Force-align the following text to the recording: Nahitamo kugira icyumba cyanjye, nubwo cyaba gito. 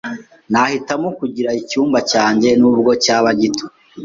Nahitamo 0.51 1.07
kugira 1.19 1.49
icyumba 1.61 1.99
cyanjye, 2.11 2.49
nubwo 2.59 2.91
cyaba 3.03 3.29
gito. 3.39 3.65